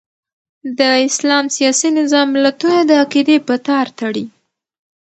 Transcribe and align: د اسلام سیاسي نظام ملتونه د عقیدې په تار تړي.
د 0.77 0.79
اسلام 1.07 1.45
سیاسي 1.55 1.89
نظام 1.99 2.27
ملتونه 2.35 2.79
د 2.85 2.91
عقیدې 3.03 3.37
په 3.47 3.55
تار 3.67 3.87
تړي. 3.99 4.25